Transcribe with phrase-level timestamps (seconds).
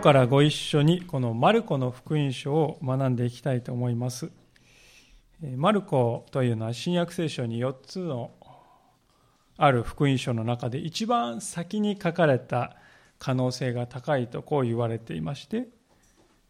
[0.00, 4.30] 日からご一緒にこのマルコの福音書を学んでいきたいと思います。
[5.42, 8.30] マルコというのは新約聖書に4つの
[9.58, 12.76] ある福音書の中で一番先に書かれた
[13.18, 15.68] 可能性が高いとこう言われていまして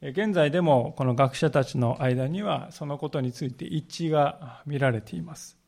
[0.01, 5.59] 現在でもこの学者たちの間にはそのことについて一致が見られています。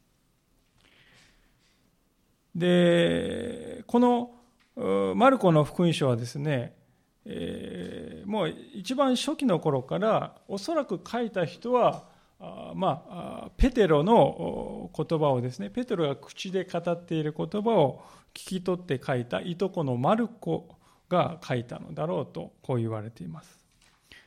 [2.55, 6.77] でこのマルコの福音書はですね、
[7.25, 12.11] えー、もう一番初期の頃からおそらく書いた人は
[12.45, 18.03] あまあ、ペテロの言葉をですねペテロが口で語っている言葉を
[18.35, 20.77] 聞き取って書いたいとこのマルコ
[21.09, 23.63] が書いたのだろうとこう言われています。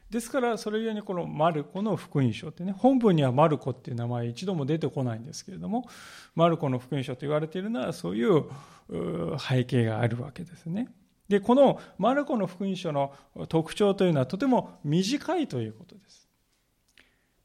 [0.10, 5.90] ですからそれゆえにこのマルコの福音書ってね本文にはマルコっていう名前一度も出てこないんですけれども
[6.36, 8.46] マルコの福音書と言われているのはそういう
[9.40, 10.88] 背景があるわけですね。
[11.28, 13.14] でこのマルコの福音書の
[13.50, 16.30] 特徴というのはとても短いということです。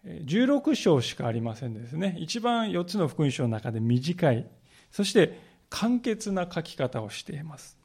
[0.05, 2.17] 16章しかありませんですね。
[2.19, 4.47] 一番4つの福音書の中で短い。
[4.91, 7.79] そして簡潔な書き方をしています。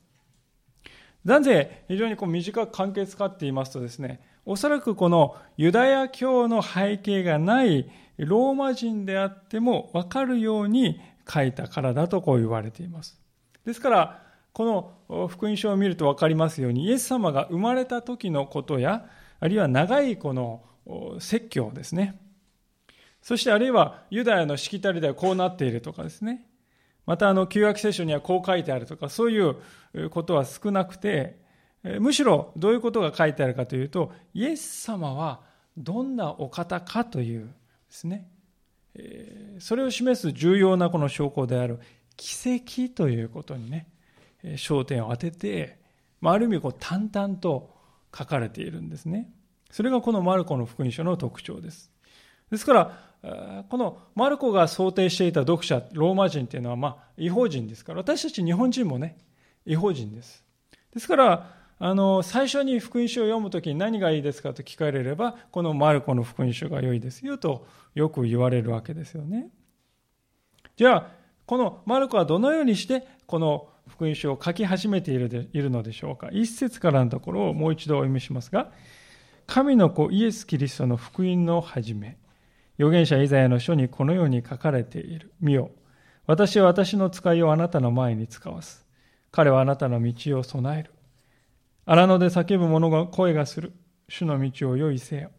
[1.24, 13.20] なぜ非常にこう短く簡潔かって言いますとですねおそらくこのユダヤ教の背景がないローマ人であっても分かるように書いたからだとこう言われています。
[13.66, 14.25] ですから、
[14.56, 19.06] この福音書を見ると分かりますように、イエス様が生まれた時のことや、
[19.42, 20.64] あるいは長いこの
[21.20, 22.22] 説教ですね。
[23.22, 26.48] そしてあるいはユダヤのしきたりではこうなっているとかですね。
[27.06, 31.38] またあの旧約聖書にはこう書いてあるとか、そういうことは少なくて、
[32.00, 35.42] むしろどういうことが書いてあるかというと、イエス様は
[35.76, 37.50] どんなお方かというで
[37.90, 38.30] すね、
[39.60, 41.82] それを示す重要なこの証拠である
[42.16, 43.90] 奇跡ということにね、
[44.54, 45.80] 焦点を当てて、
[46.22, 47.74] まある意味こう淡々と
[48.16, 49.30] 書かれているんですね。
[49.72, 51.92] それがこのマルコの福音書の特徴です。
[52.50, 59.18] ですから、このマルコが想定していた読者、ローマ人っていうのは、まあ、違法人ですから、私たち日本人もね、
[59.66, 60.44] 違法人です。
[60.94, 69.50] ですから、あの、最初に福音書を読むときに何がいいですかと聞かれれば、このマルコの福音書が良いですよとよく言われるわけですよね。
[70.78, 71.08] じゃあ、
[71.46, 76.30] このマルコはどのようにしてこの福音書を書き始めているでいるのでしょうか。
[76.32, 78.72] 一節からのところをもう一度お読みしますが、
[79.48, 82.18] 神の子イエス・キリストの福音の始め、
[82.78, 85.32] 預言者イザヤの書にこのように書かれている。
[85.40, 85.72] 見よ。
[86.28, 88.86] 私は私の使いをあなたの前に使わす。
[89.32, 90.92] 彼はあなたの道を備える。
[91.86, 93.74] 荒野で叫ぶ者が声がする。
[94.10, 95.32] 主の道を用意せよ。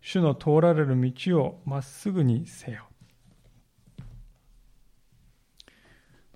[0.00, 2.86] 主の通られる道をまっすぐにせよ。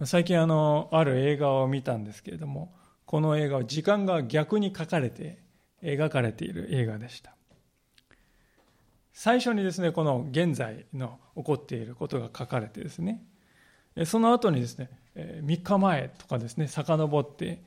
[0.04, 2.74] 最近あの、ある映画を見たんですけれども、
[3.06, 5.38] この映画は時間が逆に書かれて
[5.82, 7.34] 描かれている映画でした。
[9.14, 13.24] 最初にですね、この現在の起こっていることが書かれてですね、
[14.04, 17.62] その後にですね、3日前とかですね、遡って、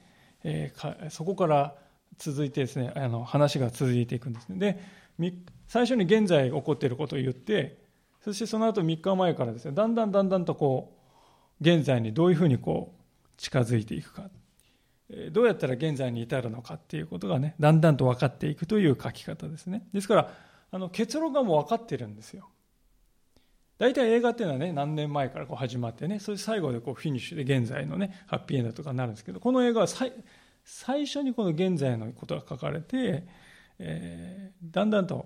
[1.09, 1.73] そこから
[2.19, 4.59] 続いてですね、あの話が続いていくんですね。
[5.17, 5.33] で、
[5.67, 7.79] 最初に現在起こっていることを言って、
[8.23, 10.98] そしてその後3日前からですね、だんだんだんだんとこう、
[11.61, 12.99] 現在にどういうふうにこう、
[13.37, 14.29] 近づいていくか、
[15.31, 19.87] どうやったら現在に至るのかっていうことがね、だんだんと分かっていくという書き方ですね。
[19.93, 20.33] ですから、
[20.71, 22.49] あの結論がもう分かってるんですよ。
[23.79, 29.87] 大体映画っていうのはね、何年前からこう始まってね、それ最後でこうフィニッシュで現在のね、ハッピーエンドとかになるんですけど、この映画は
[30.65, 33.25] 最初にこの現在のことが書かれて、
[33.79, 35.25] えー、だんだんと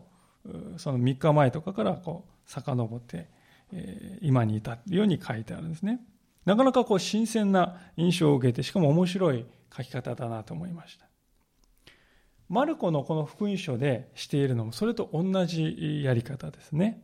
[0.77, 3.27] その3日前とかからこう遡って、
[3.73, 6.00] えー、今に至るように書いてあるんですね。
[6.45, 9.45] なかなかこう新鮮な印象を受けて、しかも面白い
[9.75, 11.07] 書き方だなと思いました。
[12.50, 17.01] マルコのこの福音書でしているのもそれと同じやり方ですね。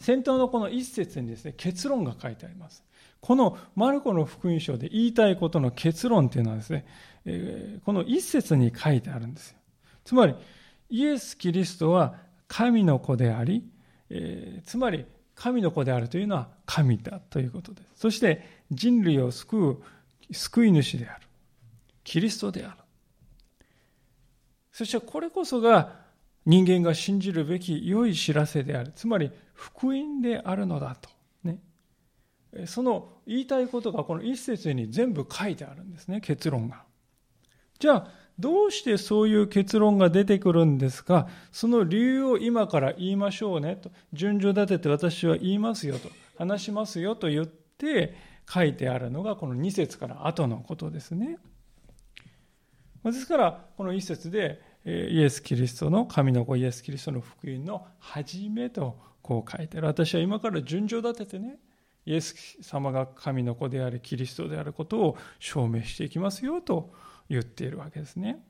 [0.00, 2.84] 先頭のこの一節にですね、結論が書いてあります。
[3.20, 6.86] このマルコの福音書で言いたいことの結論っていうのはですね、
[7.24, 9.58] えこの一節に書いてあるんですよ。
[10.04, 10.34] つまり、
[10.90, 12.16] イエス・キリストは
[12.48, 13.64] 神の子であり、
[14.10, 17.88] えつまり神の子であるというのは神だということです。
[17.96, 19.82] そして人類を救う
[20.32, 21.26] 救い主である。
[22.04, 22.76] キリストである。
[24.72, 26.00] そしてこれこそが
[26.44, 28.92] 人間が信じるべき良い知らせである。
[28.94, 31.10] つまり福音であるのだと。
[31.44, 31.58] ね
[32.66, 36.84] その言いたいことがこの一節に全部書いてあるんですね、結論が。
[37.78, 38.08] じゃあ、
[38.38, 41.28] どうしてそういう結論が出てくるんですか？
[41.52, 43.90] その理由を今から言いましょうねと。
[44.12, 46.08] 順序立てて私は言いますよと。
[46.38, 48.14] 話しますよと言って
[48.52, 51.38] 書いてあるのがこの2節から後のことですね。
[53.04, 59.88] ですから、この一節で、イエス・キリストの神の子イエス・キリストの福音の始めとこう書いてある。
[59.88, 61.58] 私は今から順序立ててね、
[62.06, 66.92] イエス様が神の子であり、キリストであることを証明していきますよと
[67.32, 68.42] 言っているわけですね。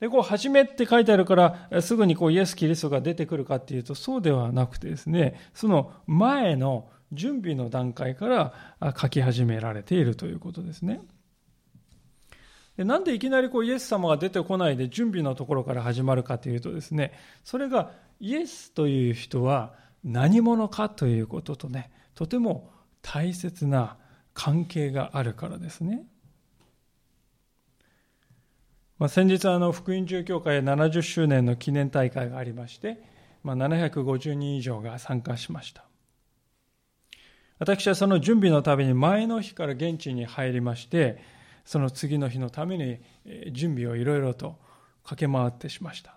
[0.00, 1.34] で、こう、始めって書いてあるか
[1.70, 11.00] ら、すぐにこう、イエス・キリストが出てくるかっていうと、そうではなくてですね、その前の準備の段階から書き始められているということですね。
[12.76, 17.12] でなんでいきなりこうイエス様が出てこないで準備のところから始まるかというとですね、
[17.42, 19.74] それがイエスという人は
[20.04, 22.70] 何者かということとね、とても
[23.02, 23.96] 大切な
[24.34, 26.04] 関係があるからですね。
[28.98, 33.02] まあ、先日あの福音中教会70周年の記念大会がありまして、
[33.42, 35.84] まあ、750人以上が参加しました。
[37.58, 41.22] 私はその準備のために前の日から現地に入りまして
[41.64, 42.98] その次の日のために
[43.52, 44.58] 準備をいろいろと
[45.04, 46.16] 駆け回ってしました。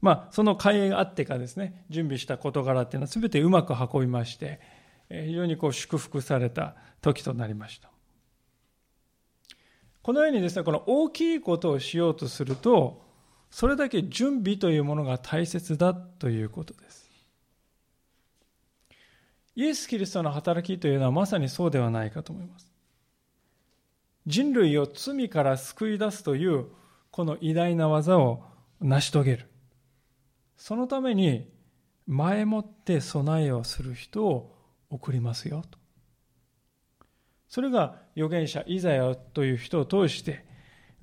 [0.00, 4.60] まあその会があってかですね準備した事柄っていうのは全てうまく運びまして
[5.10, 7.90] 非常にこう祝福された時となりました。
[10.02, 13.02] このようにですね、この大きいことをしようとすると、
[13.50, 17.10] それだけ準備というものが大切だということです。
[19.56, 22.70] イエス・キリストの働きというのはまさにそうではないかと思います。
[24.26, 26.66] 人類を罪から救い出すという
[27.10, 28.44] この偉大な技を
[28.80, 29.50] 成し遂げる。
[30.56, 31.50] そのために
[32.06, 34.56] 前もって備えをする人を
[34.88, 35.79] 送りますよと。
[37.50, 40.44] それが預言者イザヤという人を通して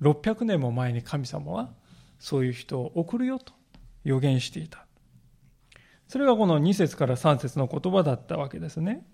[0.00, 1.68] 600年も前に神様は
[2.18, 3.52] そういう人を送るよと
[4.02, 4.86] 予言していた。
[6.08, 9.06] それがこの2節から3節の言葉だったわけですね。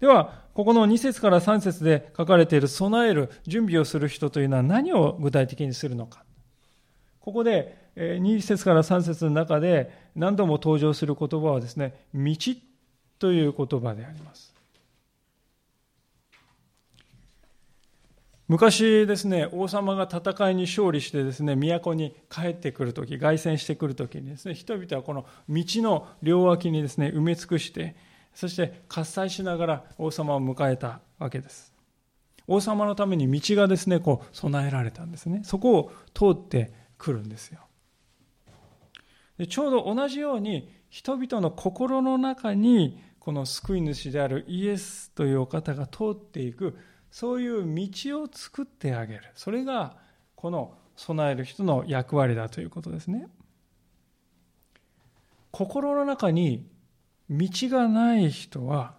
[0.00, 6.24] では、ここの2節から3節で書かれている備える、準備をする人というのは何を具体的にするのか。
[7.20, 12.34] ここで2節から3節の中で何度も登場する言葉はですね、道
[13.18, 14.53] という言葉であります。
[18.46, 27.96] 昔ですね、王様が戦いに勝利してですね、都に帰ってくるとき、凱旋してくるときにですね、人々はこの道の両脇にですね、埋め尽くして、
[28.34, 31.72] そして喝采しながら王様を迎えたわけです。
[32.46, 35.40] 王様のために道がですね、こう備えられたんですね。
[35.44, 37.60] そこを通ってくるんですよ。
[39.38, 46.76] でちょうど同じように人々の心の中にこの救い主であるイエスというお方が通っていく
[47.14, 49.22] そういう道を作ってあげる。
[49.36, 49.96] それが
[50.34, 53.28] この備える人の役割だということですね。
[55.52, 56.66] 心の中に
[57.30, 58.96] 道がない人は、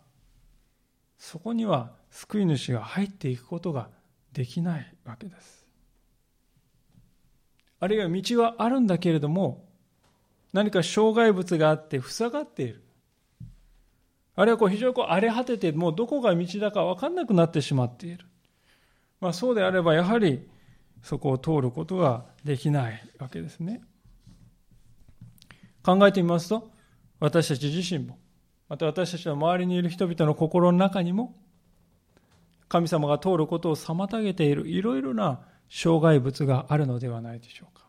[1.17, 3.89] そこには救い主が入っていくことが
[4.31, 5.67] できないわけです。
[7.81, 9.67] あるいは道はあるんだけれども、
[10.53, 12.84] 何か障害物があって塞がっている。
[14.35, 18.25] あるいはこう非常にこう荒れ果てて、もうどこが道だか分かんなくなってしまっている。
[19.21, 20.47] まあ、そうであれば、やはり
[21.01, 23.81] そこを通ることができないわけですね。
[25.83, 26.69] 考えてみますと、
[27.19, 28.17] 私たち自身も、
[28.67, 31.35] また私たちの周りにいる人々の心の中にも、
[32.67, 37.84] 神様が通ることを妨げているいろいろな障害物があるのではないでしょうか。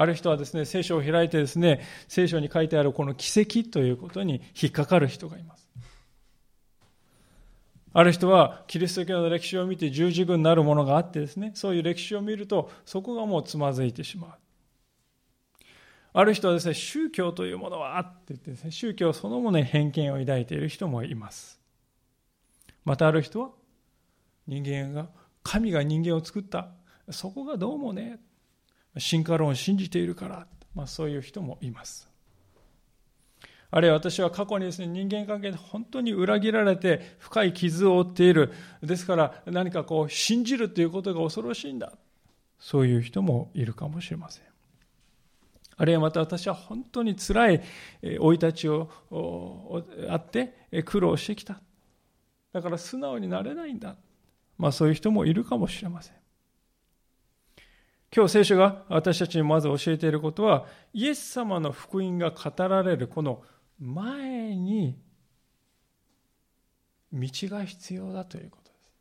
[0.00, 5.68] ある人はですね、聖書を開いてですね、聖書に書いてあるこの奇跡ということに引っかかる人がいます。
[7.92, 14.30] ある人はキリスト教の歴史を見て十字軍になるものがあってですね、そういう歴史を見るとそこがもうつまずいてしまう。
[16.12, 21.60] ある人はですね、宗教というものはって言ってですね、宗教そのものに偏見を抱いている人もいます。
[22.84, 23.50] またある人は、
[24.46, 25.08] 人間が、
[25.42, 26.68] 神が人間を作った。
[27.10, 28.20] そこがどうもね、
[28.98, 32.08] 進化論を信じているから、まあ、そういう人もいます。
[33.70, 38.52] あるいは私は過去にですね、人間関係で本当に裏切られて深い傷を負っている。
[38.82, 41.92] ですから何かこう信じるということが恐ろしいんだ。
[42.58, 44.44] そういう人もいるかもしれません。
[45.76, 47.62] あるいはまた私は本当に辛い
[48.02, 48.90] 生い立ちを
[50.08, 51.60] あって苦労してきた。
[52.52, 53.96] だから素直になれないんだ。
[54.56, 56.14] まあそういう人もいるかもしれません。
[58.14, 63.42] 今日聖書が私たちにまず教えていることは、イエス様の福音が語られるこの
[63.78, 64.98] 前に
[67.12, 68.92] 道が必要だということです。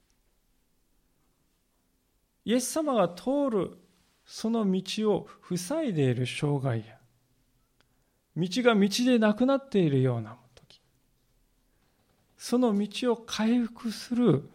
[2.46, 3.78] イエス様が通る
[4.26, 6.98] その道を塞いでいる障害や、
[8.36, 10.82] 道が道でなくなっているような時、
[12.38, 14.50] その道を回復する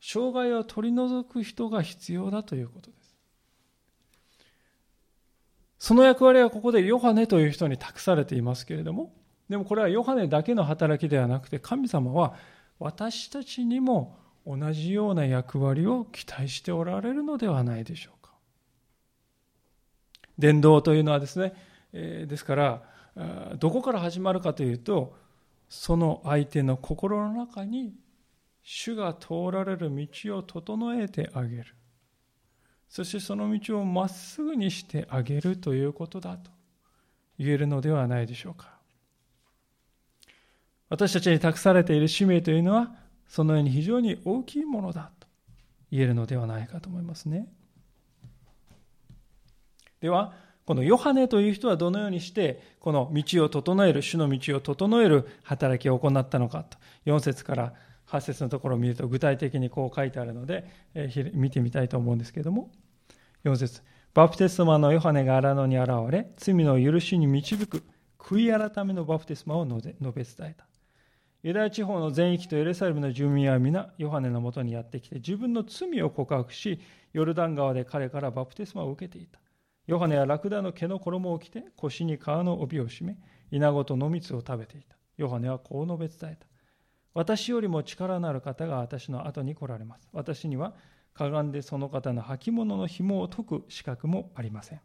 [0.00, 2.97] 障害を取り除く人が必要だということです。
[5.78, 9.12] その役割はここでヨハネという人に託されていますけれども、
[9.48, 12.34] でもこれはヨハネだけの働きではなくて、神様は
[12.78, 14.16] 私たちにも
[14.46, 18.32] 同じような役割を期待しておられるのではないでしょうか。
[20.38, 21.54] 伝道というのはですね、
[21.92, 22.82] え、ですから、
[23.58, 25.16] どこから始まるかというと、
[25.68, 27.94] その相手の心の中に
[28.62, 31.74] 主が通られる道を整えてあげる。
[32.88, 36.50] そしてその道をまっすぐにしてあげるということだと
[37.38, 38.78] 言えるのではないでしょうか。
[40.88, 42.94] 私たちに託されている使命というのは、
[43.28, 45.26] そのように非常に大きいものだと
[45.90, 47.46] 言えるのではないかと思いますね。
[50.00, 50.32] では、
[50.64, 57.74] このヨハネという人はどのようにして、この道を整える、主の道を整える働きを行ったのかと、4節から
[58.08, 62.70] 8節のところを見ると具体的にこう書いてあるので、えー、見てみたいと思うんですけども。
[63.44, 63.82] 4節。
[64.14, 67.84] バプテスマのヨハネが荒野に現れ罪の許しに導く
[68.18, 70.66] 悔い改めのバプテスマを述べ伝えた。
[71.42, 76.80] ユダヤ地方の全域とエルサレムの住民は皆ヨハネのもとにやってきて自分の罪を告白し
[77.12, 79.38] ヨルダン川で彼からバプテスマを受けていた。
[79.86, 83.18] ヨハネはラクダの毛の衣を着て腰に皮の帯を締め
[83.52, 84.96] 稲子と野蜜を食べていた。
[85.16, 86.47] ヨハネはこう述べ伝えた。
[87.14, 90.08] 私よりも力のある方が私の後に来られます。
[90.12, 90.74] 私には
[91.14, 94.80] かがんでその方の履物の紐を解く資格もありません。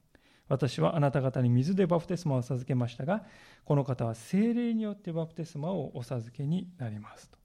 [0.48, 3.26] 私はあなた方に水でバプテスマを授けましたが、
[3.66, 7.38] この方は精霊によってバプテスマをお授けになりますと。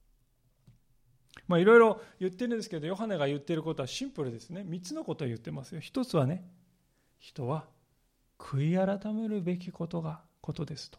[1.46, 4.64] まあいろいろ言ってるんですけど、ヨハネが言ってることはシンプルですね。
[4.66, 5.80] 3つのことを言ってますよ。
[5.80, 6.44] 一つはね、
[7.18, 7.66] 人は
[8.38, 10.98] 悔い改めるべきことが、ことですと。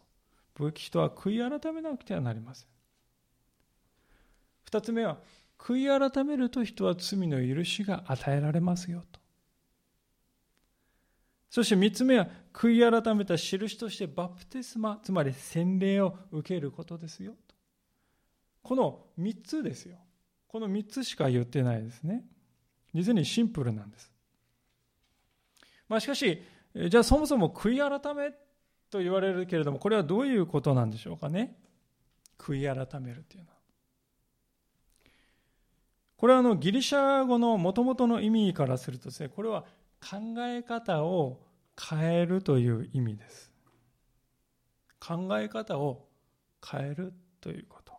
[0.74, 2.68] 人は悔い改めなくてはなりません。
[4.70, 5.18] 二つ目は、
[5.58, 9.20] 悔い改めると人は罪の許しが与えられますよと。
[11.50, 17.56] そして三つ目は、悔い改めた印としてバプテスマ、つまり洗礼を受けることですよと。
[18.62, 19.98] この三つですよ。
[20.46, 22.24] この三つしか言ってないですね。
[22.94, 24.12] 実にシンプルなんです。
[25.88, 26.40] まあしかし、
[26.88, 28.30] じゃあそもそも悔い改め
[28.88, 31.56] と言われるけれども、これはどういうことなんでしょうかね。
[32.38, 33.59] 悔い改めるというのは。
[36.20, 39.62] これはあのギリシャ語のもともとの意味からするとですね、これは
[40.02, 41.40] 考え方を
[41.80, 43.50] 変えるという意味です。
[45.00, 46.06] 考え方を
[46.62, 47.94] 変えるということ。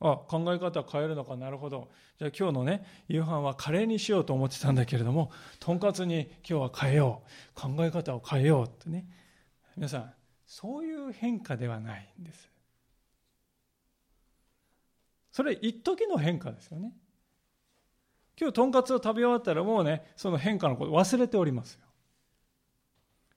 [0.00, 1.90] あ、考え方変えるのかなるほど。
[2.18, 7.22] じゃあ今日のね、夕飯はカレーにしようと思ってたんだけれども、とんかつに今日は変えよ
[7.54, 7.60] う。
[7.60, 9.04] 考え方を変えようってね。
[9.76, 10.14] 皆さん、
[10.46, 12.50] そういう変化ではないんです。
[15.30, 16.92] それ一時の変化ですよね。
[18.38, 21.80] 今日とんかつを食べ終わったらもうね、その変化のこと忘れておりますよ。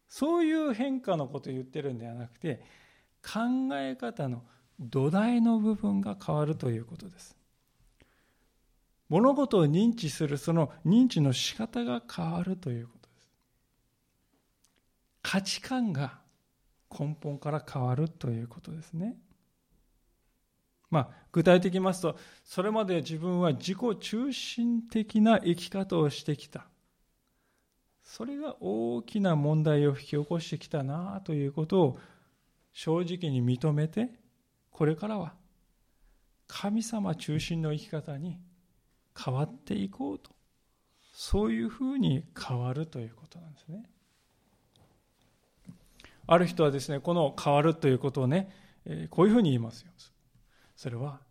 [0.08, 2.64] そういう変化のことを言ってるんではなくて、
[3.22, 3.40] 考
[3.74, 4.44] え方の
[4.80, 7.36] 土台の部分が変わるということです。
[9.10, 13.30] 物事を認知するその認知の仕方が変わるということです。
[15.22, 16.20] 価値観が
[16.90, 19.18] 根本から変わるということですね。
[20.94, 26.68] まあ、具体的に言いますと、それまで自分は自己中心的な生き方をしてきた。
[28.04, 32.00] それが大きな問題を引き起こしてきたなということを
[32.74, 34.12] 正直に認めて、
[34.70, 35.34] これからは
[36.48, 38.38] 神様中心の生き方に
[39.18, 40.32] 変わっていこうと。
[41.16, 43.90] そういうふうに変わるということなんですね。
[46.28, 48.50] ある人はですね、この変わるということをね、
[49.10, 49.92] こういうふうに言いますよ。
[50.84, 51.22] それは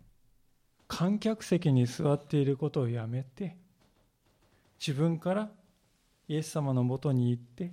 [0.88, 3.54] 観客席に座っていることをやめて
[4.80, 5.50] 自分から
[6.26, 7.70] イエス様のもとに行って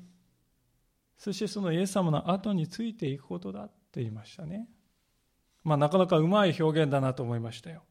[1.18, 4.68] そしてそのイエス様の後についていくことだと言いましたね。
[5.64, 7.82] まあなかなかうまい表現だなと思いましたよ。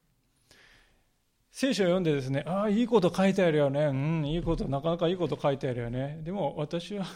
[1.50, 3.87] 聖書を読んでですねああいいこと書いてあるよね。
[3.87, 6.21] うんいいことなかなかいいこと書いてあるよね。
[6.25, 7.07] でも私は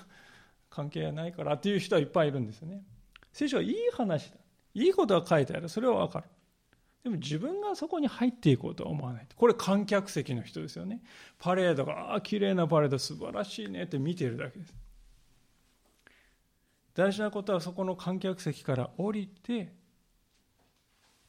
[0.70, 2.82] 関係ないからっていう人はいっぱいいるんですよね。
[3.30, 4.38] 聖書はいい話だ。
[4.72, 5.68] いいことが書いてある。
[5.68, 6.24] それはわかる。
[7.02, 9.26] でも自分がそこに入っていこうとは思わない。
[9.35, 11.02] これ観客席の人ですよね。
[11.38, 14.75] パレードが、ああ、綺麗なパレード素晴らしいねって見てるだけです。
[16.94, 19.73] 大事なことはそこの観客席から降りて、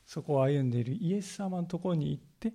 [0.06, 2.54] そこを歩んでいるイエス様のところに行って、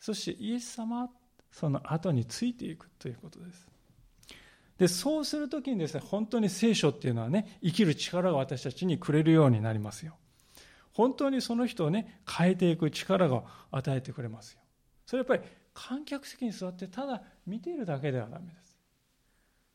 [0.00, 1.08] そしてイエス様、
[1.52, 3.68] その後についていくということです。
[4.78, 10.16] で、そうするときにですね、本当に聖書っていうのはね、生きる力が私たちにくれるようになりますよ。
[10.92, 14.60] 本当にその人をね、変えていく力が与えてくれますよ。
[15.06, 15.42] それやっぱり
[15.74, 18.76] 観客席に座ってただ見ているだけではダメです。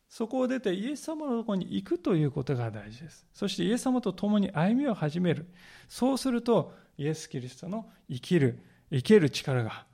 [0.09, 3.25] そこを出てイエス様のところに行くということが大事です。
[3.33, 5.47] そしてイエス様と共に歩みを始める。
[5.89, 9.85] そうするとイエス・キリストの生きる、生ける力が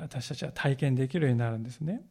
[0.00, 2.02] 私たちは体験できるようになるんですね。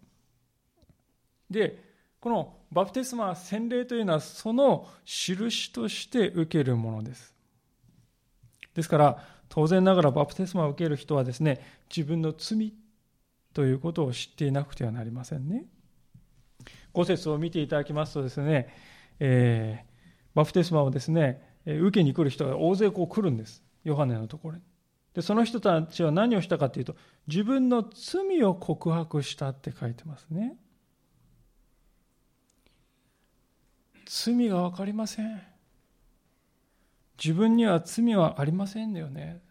[1.50, 1.84] で、
[2.20, 7.34] このバプテスマ、洗礼というのはその印として受けるものです。
[8.78, 12.76] ですから、当然ながらバプテスマを受ける人はですね、自分の罪
[13.52, 15.66] ということを知っていなくてはなりませんね。
[16.94, 18.72] 五節を見ていただきますとですね、
[19.20, 23.64] えー、バプテスマをですね、受けに来る人が大勢こう来るんです。
[23.84, 24.62] ヨハネのところに。
[25.16, 30.56] で、その人たちは何をしたかというと、自分の罪を告白したって書いてますね。
[34.06, 35.57] 罪が分かりません。
[37.24, 39.42] 自分には罪はありませんだよね。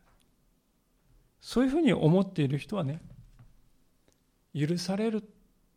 [1.41, 3.01] そういうふうに思っている人はね、
[4.55, 5.23] 許される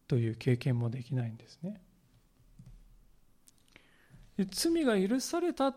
[0.08, 1.81] という経験もできないんですね。
[4.51, 5.75] 罪が許された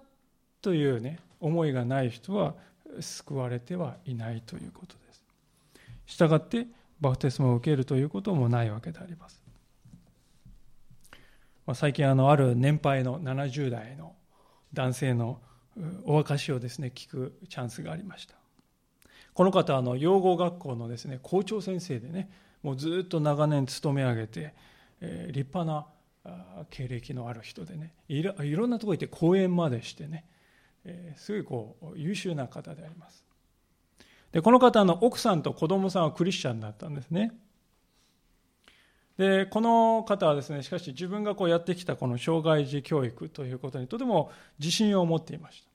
[0.61, 2.55] というね、思いがない人は
[3.01, 5.23] 救われてはいないということです。
[6.07, 6.67] したがって、
[7.01, 9.43] バプテスマを受けるということもないわけであります。
[11.67, 14.15] まあ、最近あの、ある年配の70代の
[14.73, 15.41] 男性の
[16.05, 18.35] お明かしをですね、聞くチャンスがありました。
[19.35, 22.31] この方あの養護学校のですね校長先生でね
[22.63, 24.55] もうずっと長年勤め上げて、
[25.01, 25.87] えー、立派な
[26.71, 30.25] 経歴のある人でねいろんなとこ行って講演までしてね、
[30.85, 33.25] えー、すごいこう優秀な方であります
[34.31, 37.33] でこの方の奥さんと子供さんはクリスチャンだったんですね
[39.23, 45.71] でこの方はですねしかし自分がこうやってきたこの障害児教育ということにとても自信を持っていました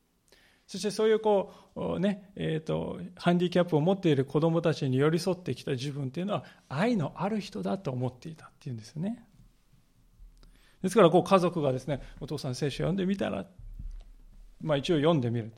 [0.67, 9.25] そしてそういうこう、ね、え、ー、と、ハンディキャップを持っている子供たちに寄り添ってきた自分っていうのは愛のある人だと思っていたっていうんですよね。
[10.83, 13.45] ですからこう家族がですね、お父さん聖書読んでみたら、
[14.59, 15.53] まあ一応読んでみる。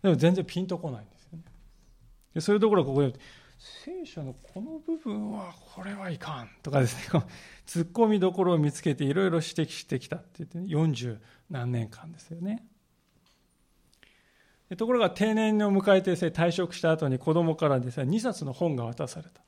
[0.00, 1.44] でも全然ピンとこないんですよね。
[2.32, 3.12] でそういうところここで、
[3.58, 7.20] 聖書のこの部分はこれはいかんとかですね、
[7.66, 11.18] 突っ込みどころを見つけていろいろ指摘してきたって言って、ね、40
[11.50, 12.64] 何年間ですよね。
[14.76, 19.42] ところが定年を迎えて退職した後に子供からですね、2冊の本が渡された。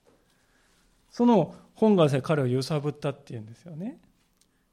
[1.10, 4.00] その本がですね、彼を揺さぶったっていうんですよね。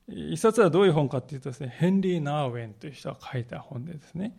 [0.08, 4.38] 一冊はどういう本かっていうとですね、ヘンリー・ナーウェンという人が書いた本でですね、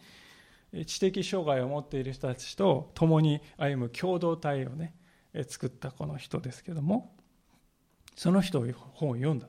[0.86, 4.94] 知的障害を持っている人たちと共に歩む共同体をね、
[5.48, 7.14] 作ったこの人ですけども、
[8.16, 9.48] その人を本を読んだ。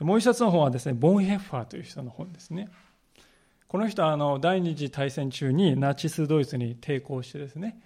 [0.00, 2.68] もう一冊の本はですね、ボン・ヘッファーという人の本ですね。
[3.68, 7.80] この人はあの第二次大戦中にナチス・ドイツに抵抗してですね、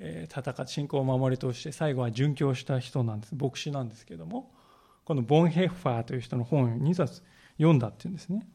[0.00, 4.50] 戦って信仰を守り通して最後は殉教した人なんです牧師なんですけども
[5.04, 7.22] このボン・ヘッファーという人の本を2冊
[7.58, 8.46] 読んだっていうんですね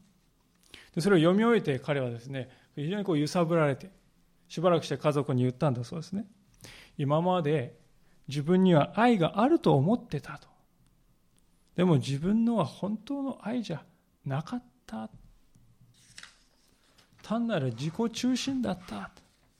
[0.96, 3.90] でそれを読み終えて彼はですね非常にこう揺さぶられて
[4.48, 6.24] しばらくして家族に言ったんだそうですね。
[6.98, 7.76] 今まで
[8.28, 10.48] 自分には愛があると思ってたと。
[11.76, 13.82] でも自分のは本当の愛じゃ
[14.24, 15.10] なかった。
[17.22, 19.10] 単なる自己中心だった。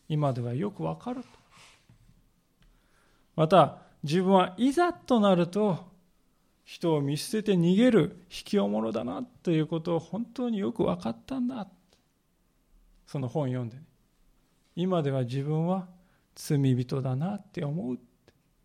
[0.08, 1.28] 今ではよくわかると。
[3.34, 5.84] また自分はいざとなると
[6.66, 11.68] 人を見捨てて逃げる引きおもろだなということを本当によく分かったんだ
[13.06, 13.82] その本読んで、ね、
[14.74, 15.86] 今では自分は
[16.34, 18.02] 罪人だなって思うって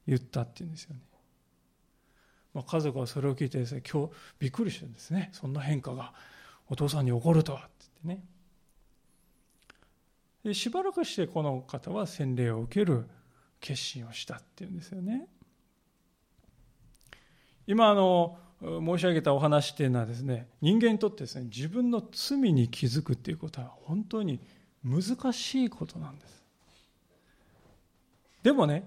[0.08, 1.02] 言ったっていうんですよね、
[2.56, 5.30] まあ、家族はそれを聞いてですね今日びっくりしてるんですね。
[5.32, 6.12] そんな変化が
[6.70, 7.70] お父さんに起こるとはって
[8.04, 8.28] 言ってね。
[10.44, 13.08] でしばらくしてこの方は洗礼を受ける
[13.60, 15.28] 決心をしたっていうんですよね。
[17.72, 24.42] 今あの申し上げたお話っていうのはですね人間にとってですね自分の罪に気づくっていうことは本当に
[24.84, 26.44] 難しいことなんです。
[28.44, 28.84] でもね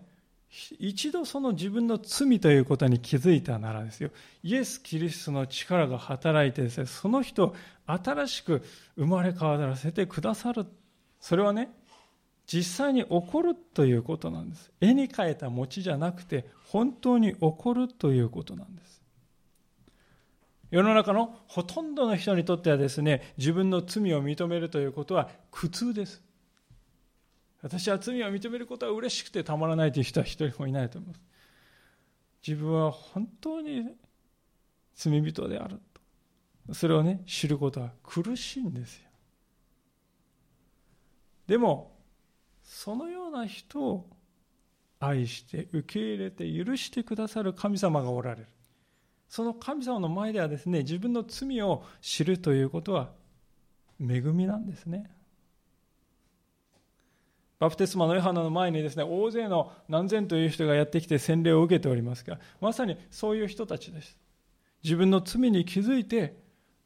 [0.78, 4.10] 一度その自分の罪ということに気づいたならですよ
[4.42, 8.62] イエス・キリストの力が働いてですねその人を新しく
[8.96, 10.66] 生まれ変わらせてくださる
[11.24, 11.70] それはね、
[12.46, 14.70] 実際に起こるということなんです。
[14.80, 19.02] 絵に描いた餅じゃなくて、本当に起こるということなんです。
[20.70, 26.22] 世の中のほとんどの人にとってはですね、自分の罪を認めるということは苦痛です。
[27.62, 31.20] 私は罪を認めることは嬉しくてたまらないという人は一人もいないと思います。
[32.46, 33.88] 自分は本当に
[34.94, 35.80] 罪人である
[36.66, 36.74] と。
[36.74, 39.08] それをね、知ることは苦しいんですよ。
[41.46, 41.93] でも
[42.64, 44.10] そのような人を
[44.98, 48.46] 愛して受け入れて許してくださる神様がおられる。
[49.28, 53.10] その神様の前ではですね自分の罪を知るということは
[54.00, 55.10] 恵みなんですね。
[57.58, 64.16] バプテスマのヨハナの前にですね大勢の何千という人がやってきて洗礼を受けておりますがまさにそういう人たちです。
[64.82, 66.36] 自分の罪に気づいて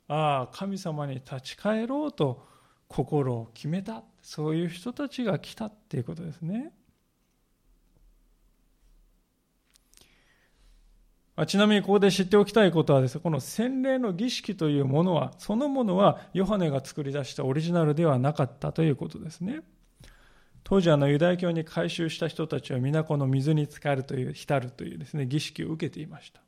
[0.09, 2.47] ああ神様に立ち返ろうと
[2.89, 4.03] 心を決めた。
[4.29, 6.71] そういう人たちが来たっていうことですね
[11.47, 19.61] ちなみにここで知っておきたいことはですね、この洗礼の儀式というものは、そのものはヨハネが作り出したオリジナルではなかったということですね。
[20.65, 26.43] 当時あのユダヤ教に改宗した人たちは皆この水に浸かるという、浸るというですね、儀式を受けていました。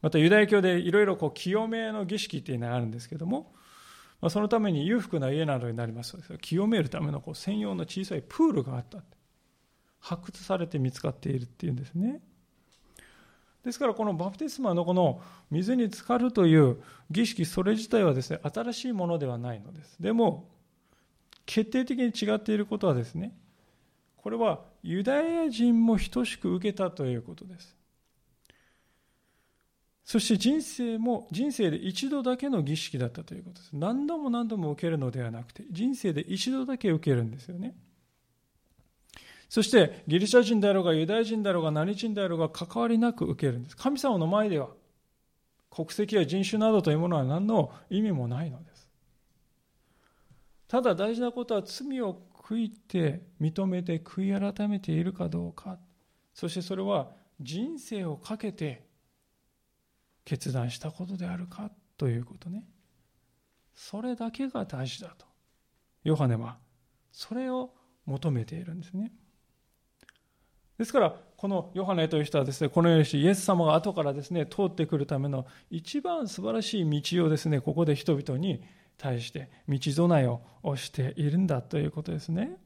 [0.00, 3.52] またユダヤ教でいろいろこう清めの儀式っていうのがあるんですけども、
[4.20, 6.16] まあ、そのために裕福な家などになります。
[6.26, 9.02] と清めるためのこう専用の小さいプールがあった。
[10.00, 12.20] 発掘されて見つかっているっていうんですね。
[13.64, 20.00] ですからこのバプテスマのこの水に浸かるという儀式それ自体はですね新しいものではないのです。
[20.00, 20.48] でも
[21.44, 23.36] 決定的に違っていることはですね、
[24.16, 27.77] これはユダヤ人も等しく受けたということです。
[30.08, 33.70] そして人生も、人生で一度だけの儀式だったということです。
[33.74, 37.76] 何度も何度も受けるのではなくて、人生で一度だけ受けるんですよね。
[39.50, 43.76] そして、ギリシャ人であろうが、ユダヤ人であろうが、何人であろうが、関わりなく受けるんです。
[43.76, 44.70] 神様の前では、
[45.68, 48.88] 国籍や人種などというものは何の意味もないのです。
[50.68, 55.78] ただ大事なことは罪を悔いて認めて悔い改めているかどうか
[56.32, 58.87] そしてそれは人生をかけて
[60.28, 62.62] 決断したことであるかということね。
[63.74, 65.24] それだけが大事だと。
[66.04, 66.58] ヨハネは
[67.10, 67.72] それを
[68.04, 69.10] 求めているんですね。
[70.76, 78.62] ですからこのヨハネという人はですねこのようにしてイエス様が後からですね通ってくるための一番素晴らしい道をですねここで人々に
[78.98, 82.58] 対して道備えをしているんだということですね。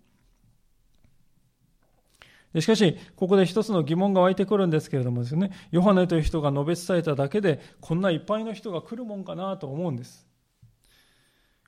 [2.60, 10.26] しかし、ここで一つの疑問が湧いてくるんですけれどもですね、ヨハネという人が述べ伝えただけで、こんないっぱいの人が来るもんかなと思うんです。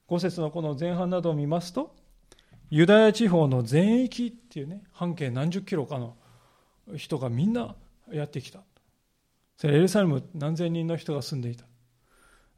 [0.06, 1.94] 五節のこの前半などを見ますと、
[2.70, 6.16] ユダヤ地方の全域っていうね、半径何十キロかの
[6.96, 7.74] 人がみんな
[8.12, 8.60] やってきた。
[9.56, 11.64] それエルサレム何千人の人が住んでいた。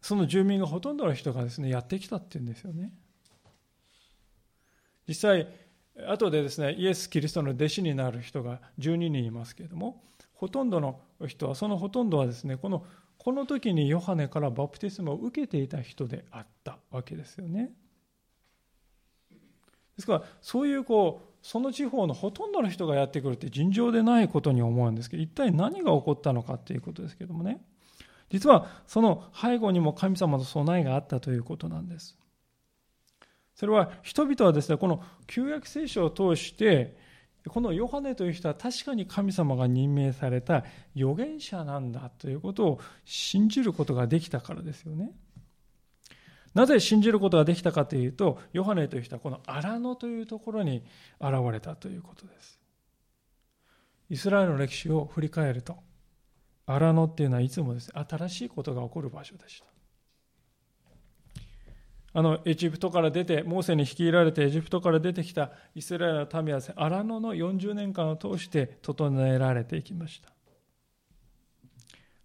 [0.07, 2.93] その住民がほとんどの人がですねやってきたっていうんですよね
[5.09, 5.49] 実際
[6.09, 10.02] 後でですねイエス・キリストの弟子になる人が12人いますけれども
[10.35, 12.85] ほとんどの人はそのほとんどはですねこの
[13.18, 17.72] この時にヨハネからバプテスマを受けていた人であったわけですよね
[19.96, 27.61] ですからそういうこうその地方のほとんどの人がやってくるって尋常でないことに思うんですけど一体何が起こったのかっていうことですけどもね
[28.30, 32.18] 実はその背後にも神様の備えがあったということなんです。
[33.57, 36.95] それは人々はですね、この旧約聖書を通して、
[37.49, 40.64] このヨハネという人は確かに神様が任命された
[40.95, 45.12] 預言者なんだということを信じることができたからですよね。
[46.53, 50.83] なぜ信じることができたかというと、ヨハネという人はこの荒野というところに
[51.19, 52.61] 現れたということです。
[54.11, 55.79] イスラエルの歴史を振り返ると、
[56.66, 59.76] 荒野っていうのはいつもですね、新しいことが起こる場所でした。
[62.18, 70.31] あのエジプトから出て、モーセに率いられてエジプトから出てきたイスラエルの民は荒野の40年間を通して整えられていきました。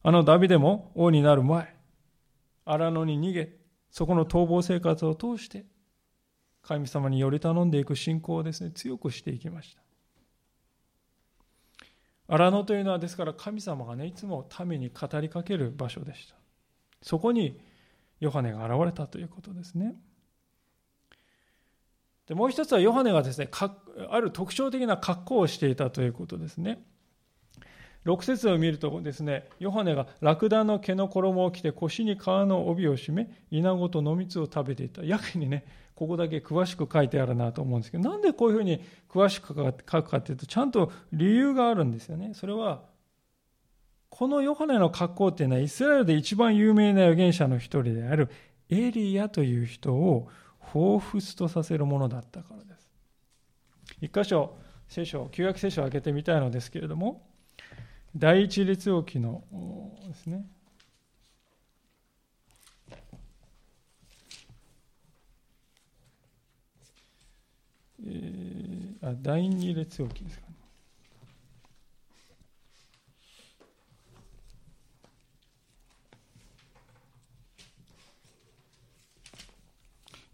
[0.03, 1.75] あのダビデも王になる前、
[2.63, 3.53] 荒野に逃げ、
[3.89, 5.65] そこの逃亡生活を通して、
[6.61, 9.81] 神様により頼んでいく信仰をですね、強くしていきました。
[12.33, 16.35] 荒野というのはですから神様がねいつも民に語りかける場所でした
[17.01, 17.59] そこに
[18.21, 19.95] ヨハネが現れたということですね
[22.27, 23.49] でもう一つはヨハネがですね
[24.09, 26.81] ある特徴的な格好をしていたということですね
[28.05, 35.03] 6節を見るとですね、ヨハネがラクダの毛の衣を着て腰に皮の帯を締め、イナゴと野蜜を食べていた。
[35.03, 42.33] やけにね、ここだけ詳しく書いてあるなと思うんですけど、なんでこういうふうに詳しく書くかっていうと、ちゃんと理由があるんですよね。
[42.33, 42.81] それは、
[44.11, 48.29] このヨハネの格好っていうのは、イスラエルで一番有名な預言者の一人である
[48.69, 50.29] エリアという人を
[50.61, 52.89] 彷彿とさせるものだったからです。
[54.01, 54.53] 一箇所、
[54.89, 57.25] 聖書、旧約聖書を開けてみたいのですけれども、
[58.15, 59.43] 第一列王記の
[60.07, 60.45] ですね、
[69.01, 70.40] あ第二列王記です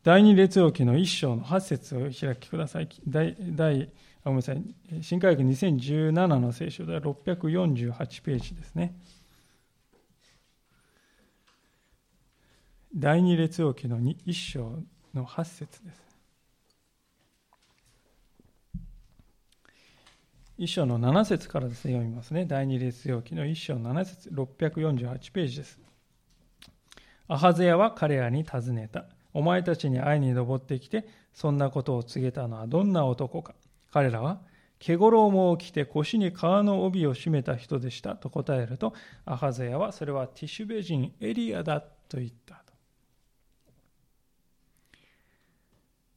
[0.08, 2.88] 第二列王記の一章の八節を開きください。
[3.06, 3.90] 第第
[4.24, 4.64] ごめんなさい。
[5.02, 8.96] 新科学2017の聖書では648ページですね。
[12.96, 14.80] 第二列王記の一章
[15.14, 16.02] の八節です。
[20.58, 22.46] 一章の七節からです、ね、読みますね。
[22.46, 25.82] 第二列王記の一章の七節、648ページです。
[27.28, 29.04] アハゼヤは彼らに尋ねた。
[29.38, 33.54] お前たちに会いに登ってきて、そんなことを告げたのはどんな男か。
[33.92, 34.42] 彼らは、
[34.80, 38.96] 毛衣を着て腰に革の帯を締めた人でしたと答えると、
[39.26, 42.64] アハゼヤはそれはティシュベ人エリアだと言った。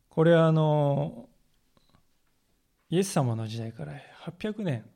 [0.08, 1.28] これはあの、
[2.88, 3.92] イエス様の時代から
[4.24, 4.86] 800年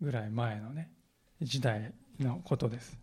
[0.00, 0.90] ぐらい前のね、
[1.40, 3.01] 時代のことです。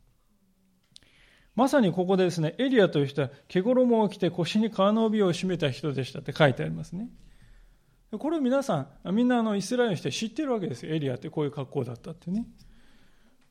[1.60, 7.10] まさにここでですね、エリアという人は毛衣を着て腰に革の帯を締めた人でしたって書いてありますね。
[8.17, 10.95] これ皆さん、みんなあのイスラエルの人は知ってるわけですよ。
[10.95, 12.48] エリアってこういう格好だったってね。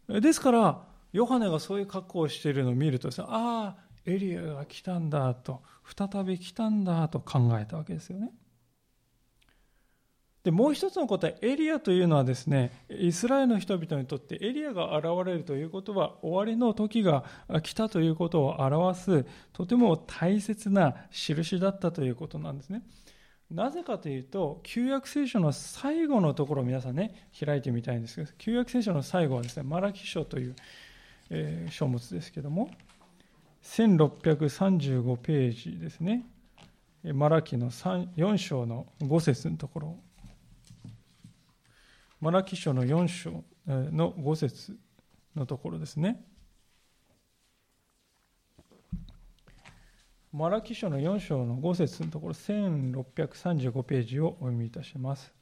[0.09, 8.33] ですから、ヨハネがそういう格好をしているのを見るとああ、エリアが来たんだと再び来たんだと考えたわけですよね。
[10.45, 17.25] でもう一つの答えエリアというのはですねイスラエルの人々にとってエリアが現れるということは終わりの時が
[17.63, 22.83] 来たということを表すとても大切な印だったということなんですね。
[23.51, 30.57] なぜかというと旧約聖書の最後のところを皆さんね開いてみたいんですけど旧約聖書の最後はですねマラキ書という、
[31.31, 32.71] えー、書物ですけども
[33.63, 36.25] 1635ページですね。
[37.05, 39.97] マラキの4章の5節のところ。
[42.21, 44.77] マラキ書の4章の5節
[45.37, 46.25] のところですね。
[50.33, 55.33] マラキ書の4章の5節のところ、1635ページをお読みいたします。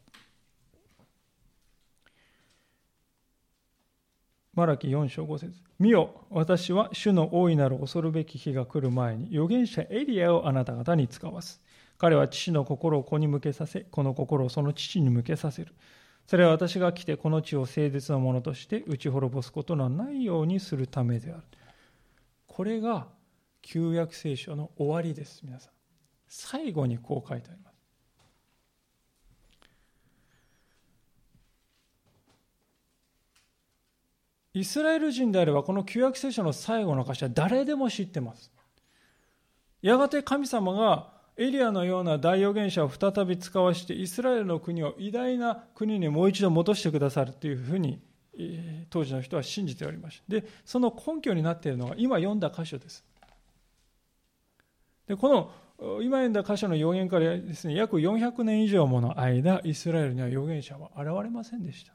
[4.53, 11.63] マラキ4章5節見よ、私は主の大いなる恐るべき日が来る前に、預言者エリアをあなた方に使わす。
[11.97, 15.75] 彼は父の心を子に向けさせ、この心をその父に向けさせる。
[16.27, 21.43] それは私が来てこの地を誠実なものとして打ち滅ぼすことのないようにするためである。
[22.47, 23.07] これが
[23.63, 25.73] 旧約聖書の終わりです、皆さん。
[26.27, 27.77] 最後にこう書いてあります。
[34.55, 38.51] イスラエル人であればこの旧約聖書の最後の歌詞は誰でも知ってます。
[39.83, 48.01] やがて神様がエリアのような大預言者を再び使わしてイスラエルの国を偉大な国にもう一度戻してくださるというふうに
[48.91, 50.25] 当時の人は信じておりました。
[50.29, 53.05] で、その根拠になっているのが今読んだ箇所です。
[55.07, 55.51] で、この
[56.03, 61.93] 今読んだ箇所の予言からですね、約400年以上もの間、イスラエルには預言者は現れませんでした。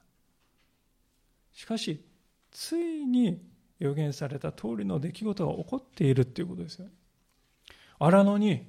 [1.51, 2.05] しかし、
[2.51, 3.41] ついに
[3.79, 6.85] 予言された通りの出来事が起こっているということですよ。
[6.85, 6.91] ね
[7.97, 8.67] 荒野に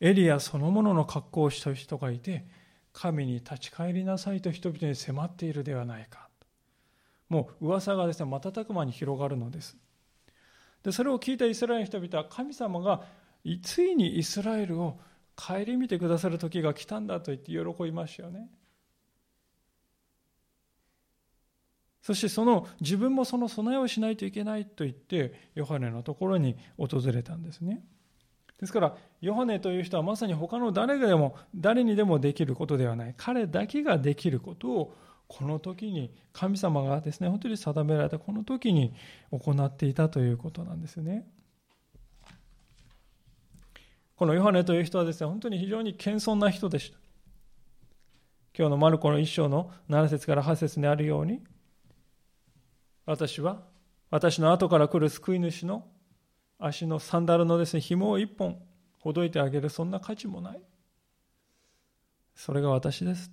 [0.00, 2.46] エリアそのものの格好をした人がいて、
[2.92, 6.28] 神に立ち返りなさいと人々に迫っているではないか。
[7.28, 9.76] もう噂がですね、瞬く間に広がるのです。
[10.82, 13.04] で、それを聞いたイスラエルの人々は神様が
[13.62, 14.98] ついにイスラエルを
[15.36, 18.48] 顧みてくださる時が来たんだと言って喜びましたよね。
[22.02, 27.84] そしてその自分もその備えをしないといけないと言ってヨハネのところに訪れたんですね。
[28.60, 34.94] ですからヨハネという人はまさに他の誰でも誰にでもできることではない彼だけができることを
[35.28, 38.94] この時に神様がですね本当に定められたこの時に
[39.30, 41.28] 行っていたということなんですね。
[44.16, 46.98] このヨハネという人はですね本当に非常に謙遜な人でした。
[48.58, 51.44] 今日のマルコの一章の7節から8節にあるように
[53.06, 53.62] 私は
[54.10, 55.86] 私の後から来る救い主の
[56.58, 58.60] 足のサンダルのですね、紐を一本
[58.98, 60.60] ほどいてあげるそんな価値もない。
[62.34, 63.30] それが私です。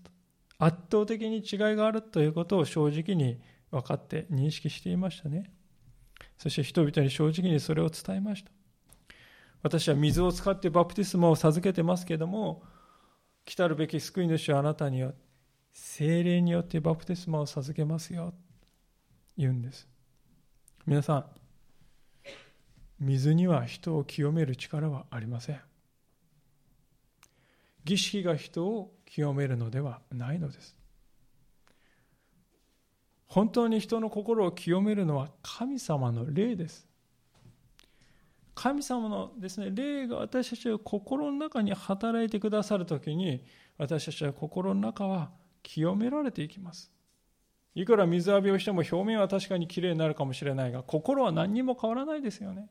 [0.58, 5.52] 圧倒的に違いがあるということを正直に分かって認識していましたね。
[6.38, 8.52] そして人々に正直にそれを伝えました。
[9.62, 12.64] 私は水を使ってバプティスマを授けてますけども、
[13.44, 15.26] 来たるべき救い主はあなたによって、
[15.76, 18.34] 精霊によってバプテスマを授けますよ。
[19.38, 19.90] 言うんです。
[20.86, 21.26] 皆さん、
[23.00, 25.60] 水には人を清める力はありません。
[27.84, 30.76] 儀式が人を清めるのではないのです。
[33.28, 36.88] 本当に人の心を清めるのは神様の霊です。
[38.56, 43.44] 神様のですね霊が私たちを心の中に働いてくださるときに
[43.78, 45.30] 私たちは心の中は
[45.62, 46.92] 清められていきます。
[47.76, 52.70] いくら水浴びをしても表面は確かにきれいになるかもしれないが心は何にも変わらないですよね。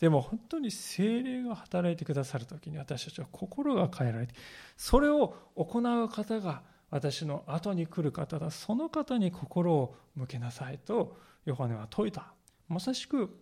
[0.00, 4.34] でも本当に精霊が働いてくださる時に私たちは心が変えられて
[4.76, 12.32] それを行う方が私の後に来る方だその方に心を向けなさいとヨハネは説いた。
[12.68, 13.40] まさしく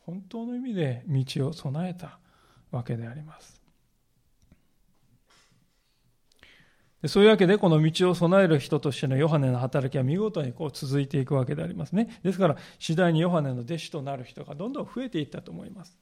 [0.00, 2.18] 本当の意味で道を備えた
[2.70, 3.59] わけであります。
[7.06, 12.20] そういうわけで、この道を備える人としてのヨハネの働きは見事にこう続いていくわけでありますね。
[12.22, 15.98] ですから、次第にヨハネの弟子となる人がどんどん増えていったと思います。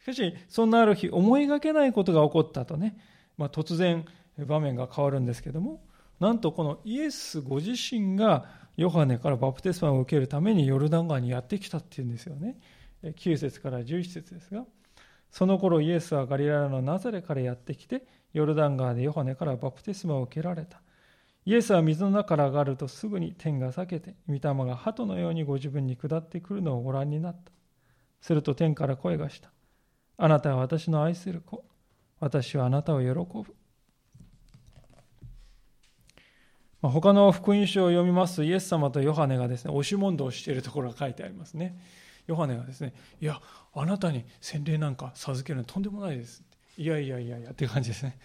[0.00, 2.98] しかし、そんなある日、思いがけないことが起こったとね、
[3.38, 4.04] まあ、突然
[4.46, 5.82] 場面が変わるんですけども、
[6.20, 12.58] なんとこのイエスご自身がヨハネからバプテスマを受けるためにヨルダン川にやってきたっていうんですよね。
[13.02, 14.64] 9節から11節ですが、
[15.30, 20.80] その頃イエスはガリラのナザレからやってきて、ヨルダン川でヨハネからバプテスマを受けられた。
[21.44, 27.52] イエスは水の中から上がるとすぐに天が裂けて、御霊が鳩のようにご自分に下ってくるのをご覧になった。
[28.20, 29.50] すると天から声がした。
[30.18, 31.64] あなたは私の愛する子。
[32.20, 33.54] 私はあなたを喜ぶ。
[36.80, 41.78] まあ、他の福音書を読みますと、イエス様とヨハネがですね、押し問答しているところが書いてありますね。
[42.26, 43.40] ヨハネがですね、いや、
[43.74, 46.44] あなたに洗礼なんか授けるのとんでもないです。
[46.78, 48.18] いやいやいやいやっていう感じですね。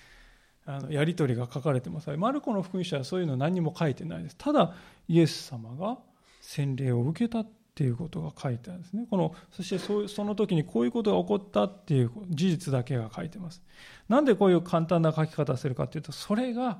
[0.65, 2.09] あのやり取りが書かれてます。
[2.15, 4.37] マルコの福音書はそういうの何も書いてないです。
[4.37, 4.75] ただ、
[5.07, 5.97] イエス様が
[6.39, 9.07] 洗礼を受けたっていうことが書いてあるんですね。
[9.09, 13.63] このそしてそその時にこういうことが起こったっていう事実だけが書いてます。
[14.07, 16.79] なんでこういう簡単な書き方するかというと、それが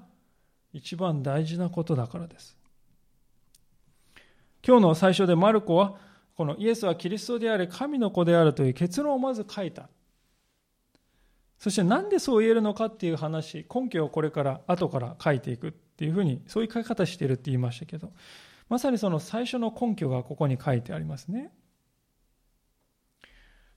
[0.71, 2.55] 一番大事なことだからです。
[4.65, 5.97] 今日の最初でマルコは、
[6.35, 9.89] このイエスはキリストである神の子であるという結論をまず書いた。
[11.63, 18.11] そしてなんでそう言えるのかっていう話、根拠をこれから後から書いていくっていうふうに、そういう書き方してるって言いましたけど、
[18.67, 21.53] まさにその最初の根拠がここに書いてありますね。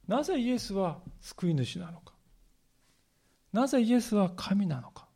[0.08, 2.12] なぜイエスは救い主なのか。
[3.52, 5.06] なぜイエスは神なのか。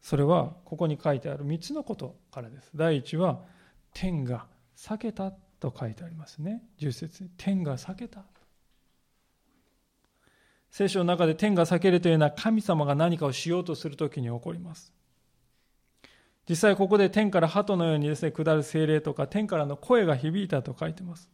[0.00, 2.72] それはここに書いてある3つのことからです。
[2.74, 3.44] 第一は、
[3.94, 6.64] 天が裂けたと書いてありますね。
[6.80, 8.24] 10節天が裂けた。
[10.70, 14.92] 聖書の中で天が裂けるというのは神様が何かをしようとするときに起こります。
[16.48, 21.28] 実際ここで天から鳩のようにですね、下る精霊とか天からの声が響いたと書いてます。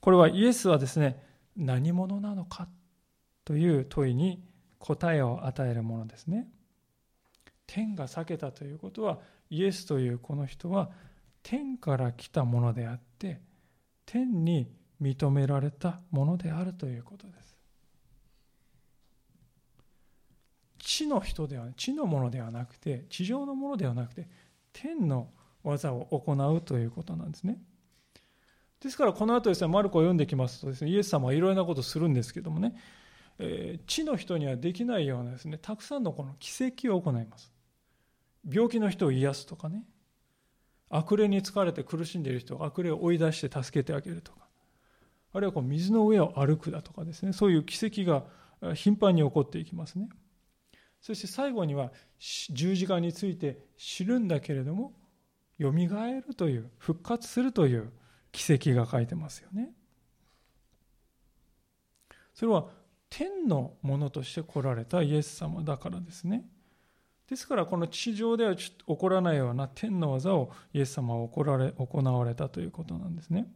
[0.00, 1.22] これはイエスはですね、
[1.56, 2.68] 何者なのか
[3.44, 4.42] という問いに
[4.78, 6.48] 答えを与えるものですね。
[7.66, 9.18] 天が裂けたということは、
[9.50, 10.90] イエスというこの人は
[11.42, 13.40] 天から来たものであって、
[14.06, 17.53] 天に認められたものであるということです。
[20.84, 24.28] 地の人では地のものではなくて地上のものではなくて
[24.72, 25.30] 天の
[25.62, 27.58] 技を行うということなんですね。
[28.80, 32.76] ですからこの後ですねマルコを読んできますとですねイエス様はいろいろなことをするんですけどもね、
[33.38, 37.50] えー、地の人にはできないようなですねたくさんのこの奇跡を行います。
[38.46, 39.84] 病気の人を癒すとかね
[40.90, 44.40] 悪霊に疲れて苦しんでいる人を悪霊を追い出して助けてあげるとか
[45.32, 48.24] あるいはこう水の上を歩くだとかですねそういう奇跡が
[48.74, 50.10] 頻繁に起こっていきますね。
[51.04, 54.94] そして最後には十字架について知るんだけれども
[55.58, 57.92] よみがえるという復活するという
[58.32, 59.74] 奇跡が書いてますよね。
[62.32, 62.68] それは
[63.10, 66.46] 天のものとして来られたイエス様だからですね。
[67.28, 71.42] ですからこの地上では起こらないような天の技をイエス様は行
[72.02, 73.46] われたということなんですね。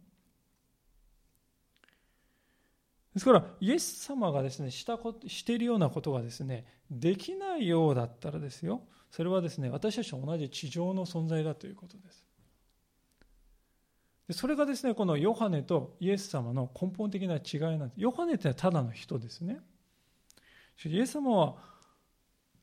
[3.15, 12.25] ですから、イエス様がですね、したことしているようなことがですね、できないようだったらですよ、それはですね、私たちと同じ地上の存在だということです。
[14.31, 18.01] それがですね、このヨハネとイエス様の根本的な違いなんです。
[18.01, 19.61] ヨハネってただの人ですね。
[20.85, 21.57] イエス様は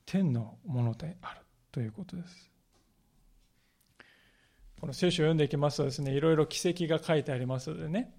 [0.05, 1.41] 天のものである
[1.71, 2.51] ということです。
[4.79, 8.13] この聖書を読んでいきますとですね、いろいろ奇跡が書いてありますのでね、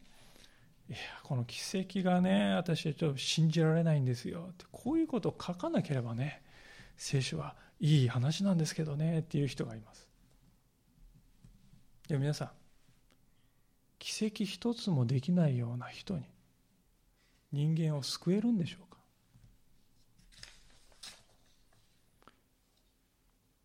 [0.88, 4.50] いやこの奇跡がね私はちょっと信じられないんですよ。
[4.52, 6.42] ってこういうことを書かなければね
[6.96, 10.08] 聖書はいい話なんですけどねっていう人がいます。
[12.08, 12.50] で皆さん
[13.98, 16.24] 奇跡一つもできないような人に
[17.52, 18.98] 人間を救えるんでしょうか？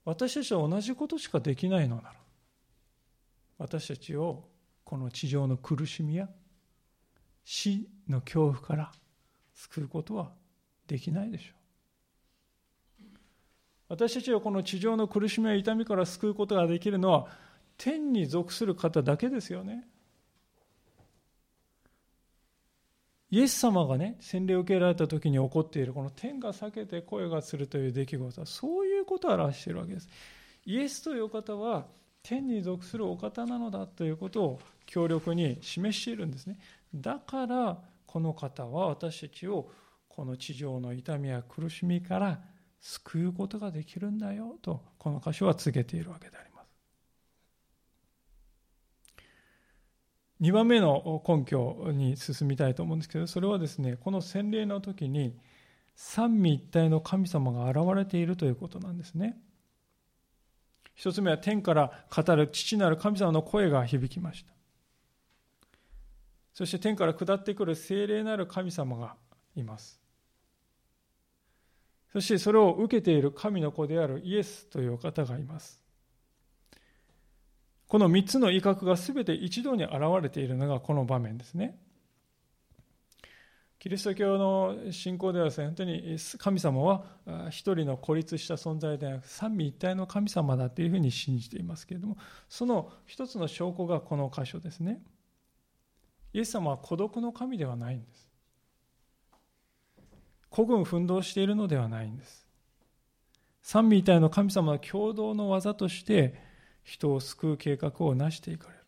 [0.05, 2.13] 私たちは同じことしかできないのなら
[3.59, 4.47] 私たちを
[4.83, 6.27] この地上の苦しみや
[7.43, 8.91] 死の恐怖から
[9.53, 10.31] 救うことは
[10.87, 11.61] できないでしょう。
[13.89, 17.27] 私たちをこの地上の苦しみや痛みから救うことができるのは
[17.77, 19.85] 天に属する方だけですよね。
[23.31, 30.09] イエス様がね洗礼を受けられた時に起こっているこの天が裂けて声がするという出来事はそういうことを表しているわけです。
[30.65, 31.85] イエスという方は
[32.23, 36.59] 天に属するお方なのだということを強力に示しているんですね。
[36.93, 39.71] だからこの方は私たちを
[40.09, 42.41] この地上の痛みや苦しみから
[42.79, 46.67] 救うことができるんだよとこの箇所は告げているわけであります。
[50.41, 55.37] 2番目の根拠に進みたいと思うんですけどそれはですねこの洗礼の時に
[55.95, 59.37] 三位一体の神様が現れているということなんですね。
[60.95, 64.53] 一つ目は天から語る父なる神様の声が響きました。
[66.53, 69.15] そして天から下ってくる精霊なる神様が
[69.55, 69.99] います
[72.11, 75.81] そしてそれを受けている神の子であるイエスという方がいます
[77.91, 81.77] この3つの威嚇が全て一度に現れているのがこの場面ですね。
[83.79, 87.03] キリスト教の信仰ではですね、本当に神様は
[87.49, 92.15] 一人の孤立した存在ではなく三位一体の神様だというふうに信じていますけれども、
[92.47, 95.01] その一つの証拠がこの箇所ですね。
[96.33, 98.29] イエス様は孤独の神ではないんです。
[100.49, 102.45] 孤軍奮闘しているのではないんです。
[103.61, 106.35] 三位一体の神様の共同の技として、
[106.83, 108.81] 人を救う計画を成していかれる。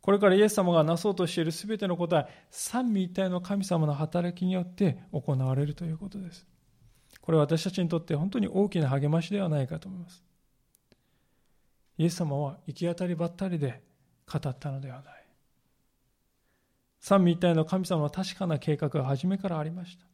[0.00, 6.46] これからイエス様がなそうとしている全てのことは三位一体の神様の働きによって行われるということです。
[7.20, 10.22] これは私たちにとって本当に大きな励ましではないかと思います。
[11.98, 13.82] イエス様は行き当たりばったりで
[14.26, 15.19] 語ったのではない。
[17.00, 20.04] 三位一体の神様の確かな計画が初めからありました。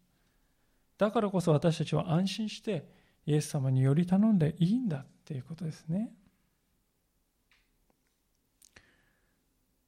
[0.98, 2.88] だからこそ私たちは安心して
[3.26, 6.12] イエス様により頼んでいいんだということですね。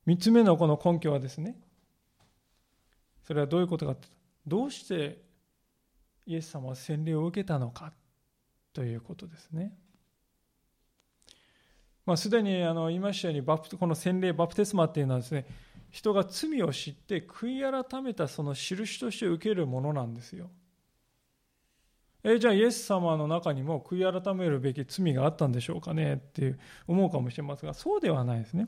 [0.07, 1.57] 3つ目のこの根拠はですね、
[3.27, 3.95] それはどういうことか
[4.47, 5.23] どうして
[6.27, 7.93] イエス様は洗礼を受けたのか
[8.73, 9.73] ということですね。
[12.05, 15.47] まあ、すでにあの言いましたようにバプこの洗礼バプテスマっていうのはですね
[15.91, 20.51] 人が罪を知って悔い改めたその印として受けるものなんですよ。
[22.25, 26.15] えじゃあイエス様の中にも悔い改めるべき罪があったんでしょうかね？
[26.15, 28.67] って思うかもしれませんがそうではないですね。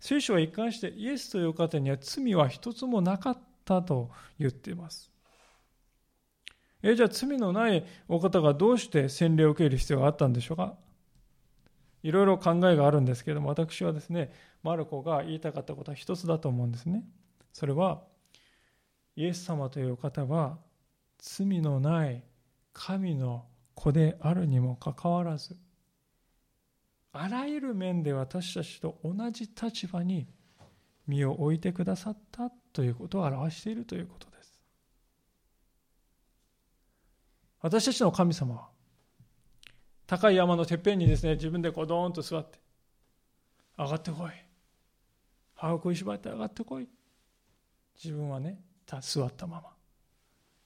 [0.00, 5.10] 聖書は一貫してイエスという方には罪は一つもなかったと言っています。
[6.82, 10.74] えじゃあ罪のないお方がどうして洗礼を受ける必要があったんでしょうか？
[12.02, 14.32] いろいろ考えがあるんですけども私はですね
[14.62, 17.04] マルコが言いたかったことは一つだと思うんですね。
[17.52, 18.02] それは
[19.16, 20.58] イエス様という方は
[21.18, 22.22] 罪のない
[22.72, 25.56] 神の子であるにもかかわらず
[27.12, 30.28] あらゆる面で私たちと同じ立場に
[31.06, 34.60] 身を置いてくださったということを表しているということです。
[37.60, 38.68] 私たちの神様は
[40.06, 42.60] 高い山のてっぺんにですね自分でこうドーンと座って
[43.76, 44.47] 上がってこい。
[45.58, 46.88] 歯を食いしばって上がってこい。
[48.02, 48.60] 自分はね
[49.00, 49.70] 座ったまま。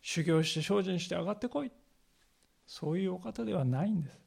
[0.02, 1.72] 修行して精進して上がってこい。
[2.66, 4.20] そういうお方ではないんです。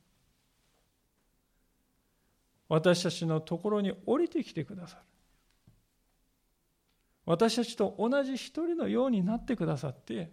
[2.68, 5.02] 私たちのところに降りてきてくださる。
[7.28, 10.32] 私たちと同じ一人のようになってくださって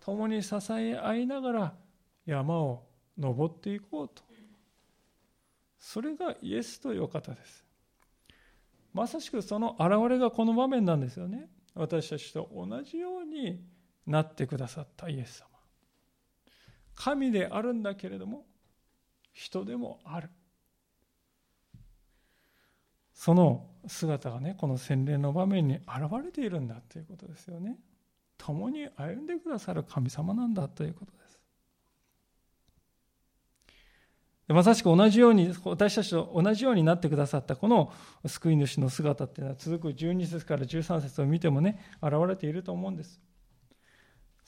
[0.00, 1.74] 共に支え合いながら
[2.24, 2.86] 山を
[3.18, 4.22] 登っていこうと。
[5.78, 7.69] それがイエスというお方です。
[8.92, 11.48] まさしくその現れがこの場面なんですよね。
[11.74, 13.62] 私たちと同じように
[14.06, 15.46] なってくださったイエス様。
[16.94, 18.44] 神であるんだけれども
[19.32, 20.30] 人でもある。
[23.14, 25.84] その姿がねこの洗礼の場面に現
[26.24, 27.78] れているんだということですよね。
[28.38, 31.29] 共に歩んでくださる神様なんだということです。
[34.52, 37.92] まさしく同じように私たちと同じようになってくださったこの
[38.26, 43.20] 救い主の姿っていうのは続く12節から13節を見てもね現れていると思うんです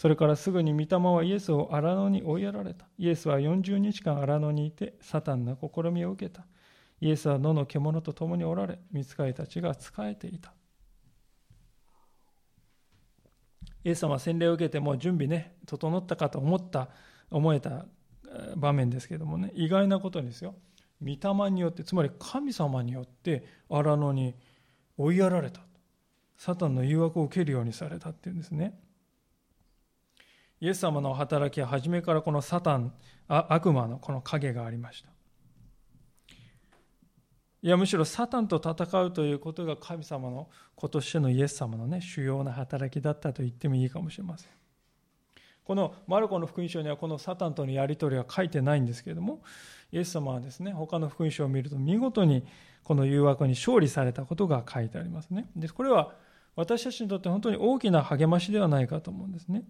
[0.03, 2.87] それからすぐに御霊はイエスを荒野に追いやられた。
[2.99, 6.45] イエスは40日間荒野にいて、サタンの試みを受けた。
[7.01, 10.55] イエスは野の獣と共におられ、見つかりたちが仕えていた。
[13.85, 16.89] イエス様は洗礼を受けてもう準備ね、整ったかと思った、
[17.31, 17.87] 思えた
[18.57, 20.55] 場面ですけどもね、意外なことにですよ。
[21.01, 21.09] 御
[21.45, 24.35] 霊によって、つまり神様によって荒野に
[24.97, 25.61] 追いやられた。
[26.37, 28.79] サタンの誘惑を受けるようにされたっていうんですね。
[30.61, 32.95] イエス様の働きは初めからこのサタン、
[33.29, 35.11] 悪魔のこの影がありました。
[37.63, 44.62] いや、むしろサタンと戦うということが神様の子としてのイエス様のね、主要な働きだったと言ってもいいかもしれません。
[45.65, 49.43] このマルコの福音書にはこのサタンとのやり取りは書いてないんですけれども、
[49.93, 52.45] イエス様はですね、他の福音書を見ると見事に
[52.83, 55.49] この誘惑に勝利されたことが書いてありますね。
[55.55, 56.15] で、これは
[56.57, 59.65] 私たちにとって本当に大きな励ましではないかと思うんですね。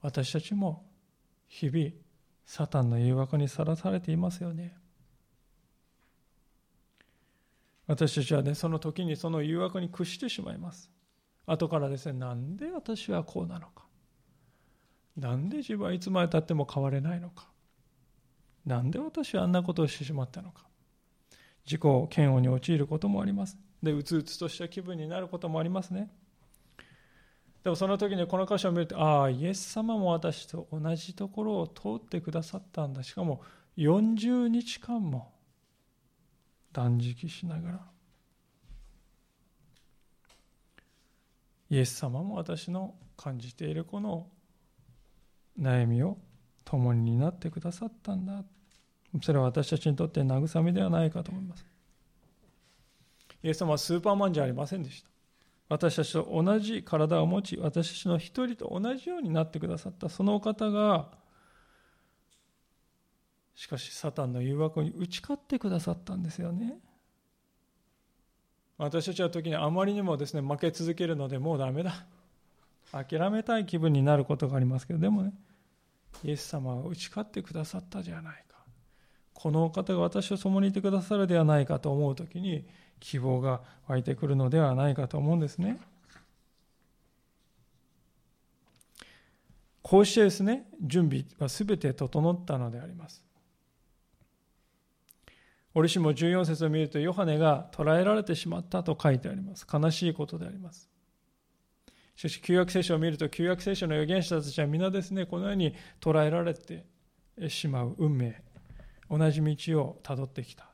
[0.00, 0.84] 私たちも
[1.48, 1.90] 日々
[2.46, 4.76] サタンの誘惑にさらされていますよね。
[7.86, 10.90] 私たちはね、その時にその誘惑に屈してしまいます。
[11.46, 13.83] 後からですね、なんで私はこうなのか。
[15.16, 17.46] なんで自分はいつまでたっても変われないのか？
[18.66, 20.64] なんで私はあんなことをしてしまったのか？
[21.64, 21.82] 自己
[22.16, 23.56] 嫌悪に陥ることもあります。
[23.82, 26.10] で、うつうつとした気分になることもありますね。
[27.62, 33.02] でもその時にこの箇所を見ると、ああ、イエス様も私と同じところを通ってくださったんだ。
[33.02, 33.42] しかも
[33.78, 35.32] 40日間も
[36.72, 37.80] 断食しながら
[41.70, 44.26] イエス様も私の感じているこの
[45.58, 46.18] 悩みを
[46.64, 48.44] 共に担ってくださったんだ。
[49.22, 51.64] それは私たちにとって慰めではないかと思います。
[53.42, 55.08] イエス様はスーパーマンじゃありませんでした。
[55.68, 60.08] 私たちと同じ体を持ち私たちの一人と同じようになってくださった。
[60.08, 61.10] そのお方が
[63.54, 66.78] しかしサタンの誘惑に打ち勝ってくださったんですよね。
[68.76, 72.06] 私たちは時にあまりにもですね負け続けるのでもうダメだ。
[72.92, 75.32] 諦めたい気分になることがありますけどでもね
[76.22, 78.58] イエス様は打ち勝ってくださったじゃないか
[79.32, 82.66] この方が私と共にいてくださるではないかと思う時に
[83.00, 85.78] 希望が湧いてくるのではないかと思うんですね
[89.82, 93.24] こうしてですね準備は全て整ったのであります
[95.74, 99.66] 折しも14節を見るとヨハネが捕らえられてしまったと書いてあります。
[99.70, 100.88] 悲しいことであります。
[102.16, 106.86] しかし旧約聖書を見ると旧約聖書の預言者たちは皆ですね、このように捕らえられて
[107.48, 108.40] しまう運命、
[109.10, 110.68] 同じ道をたどってきた。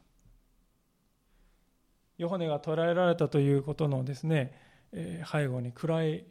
[2.18, 4.52] ヨハネが捕らえられたということのですね、
[4.92, 6.26] 背後に暗い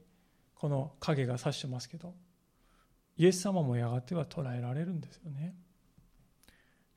[0.53, 2.13] この影が差してますけど、
[3.17, 5.55] イエス様もやがては捕らえられるんですよね。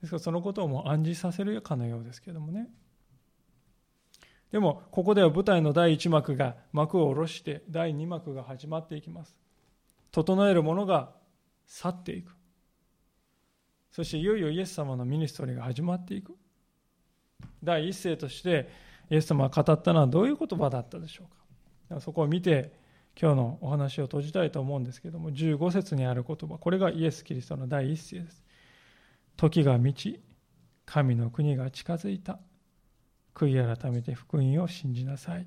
[0.03, 2.69] ですからそのことをもう暗示させるかのようですけどもね。
[4.53, 9.35] でも、ここでは舞台の第1幕が幕を下ろして、第2幕が始まっていきます。
[10.13, 11.11] 整えるものが
[11.67, 12.37] 去っていく。
[13.91, 16.37] そしていよいよイエス様のミニストリーが始まっていく。
[17.65, 18.69] 第一声として
[19.11, 21.25] イエス様が語ったのはどういう言葉だったでしょ
[21.91, 22.01] うか。
[22.01, 22.73] そこを見て
[23.21, 28.45] 今日のお話を閉じたいと思うんですけども、15節にある言葉、これがイエス・キリストの第一声です。
[29.37, 30.21] 時が満ち、
[30.85, 32.39] 神の国が近づいた。
[33.35, 35.47] 悔い改めて福音を信じなさい。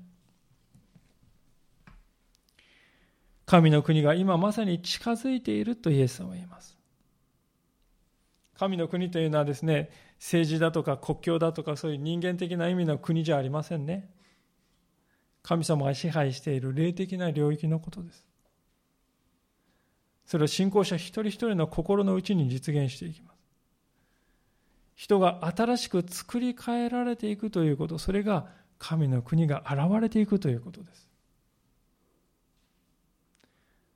[3.46, 6.76] 神の国が今まさに近づいているとイエス様は言います。
[8.58, 14.10] 神の国というのはですね、政治だとか国境だとかそういう人間的な意味の国じゃありませんね。
[15.42, 18.26] 神様が支配している霊的な領域のことです。
[20.26, 23.35] それを信仰者一人一人の心の内に実現していきます。
[24.96, 28.46] 人が新しく作り変えられていくということ、それが
[28.78, 31.06] 神の国が現れていくということです。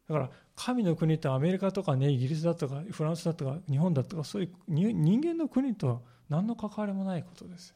[0.09, 7.75] だから神の国ってアメリカとかね、イギリスだとかフランスだとか日本だとかそういう人間の国と何の関わりもないことです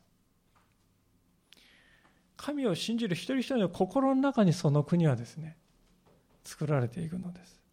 [2.37, 5.57] 神を信じる一人一人の心の中にその国はですね、
[6.45, 7.64] 作られていくのです。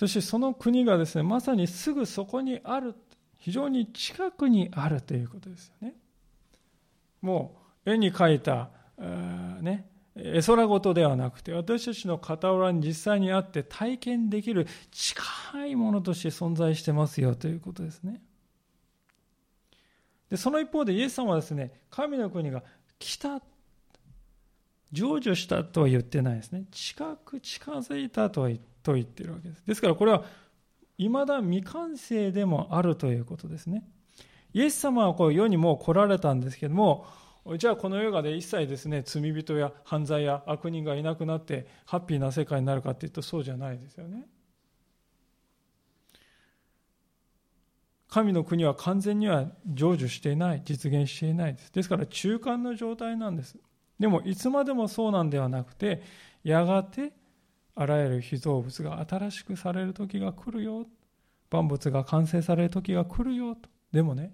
[0.00, 2.94] そしてその国がですね、まさにすぐそこにある、
[3.36, 5.94] 非常に近くにあるということですよね。
[7.20, 8.70] もう絵に描いた、
[9.60, 9.86] ね、
[10.16, 15.22] 絵空事ではなくて、私たちの傍らに実際にあって体験できる近
[15.66, 18.22] いものとして存在してますよということですね。
[20.30, 22.62] で、その一方でイエス様はですね、神の国が
[22.98, 23.42] 来た、
[24.92, 26.64] 成就したとは言ってないですね。
[26.70, 29.62] 近く近づいたとは言ってと言っているわけです。
[29.66, 30.24] ですからこれは
[30.98, 33.84] 未だ未完成でもあるということですね。
[34.52, 37.06] イエス様はこう世にもう来られたんですけども、
[37.56, 44.26] じゃあこの世がで一切ですね罪人や犯罪や悪人がいなくなってハッピーな世界になるかっていうとそうじゃないですよね。
[48.10, 53.56] 神の国は完全には成就していない実現していないですですから中間の状態なんです
[54.00, 56.02] でもいつまでもそうなんではなくて
[56.42, 57.12] やがて
[57.74, 60.86] あらゆる被造物が新しくされる時が来るよ。
[61.50, 63.68] 万物が完成される時が来るよと。
[63.92, 64.32] でもね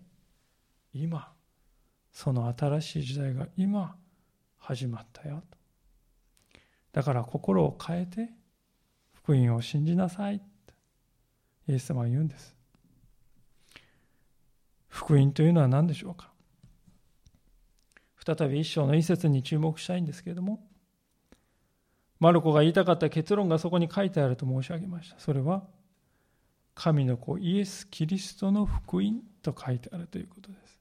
[0.93, 1.33] 今
[2.13, 3.97] その新しい時代が今
[4.59, 5.59] 始まったよと。
[6.93, 8.31] だから心を変えて
[9.13, 10.43] 福音を信じなさい
[11.69, 12.55] イエス様は言うんです。
[14.89, 16.31] 福音というのは何でしょうか？
[18.25, 20.67] 再び一章の一節に注目したいんですけれども
[22.19, 25.19] マルコが言いたかった結論がそこに書いてあると申し上げました。
[25.19, 25.63] それは
[26.75, 30.81] 神の子イエス・キリストの福音と書いてあるということです。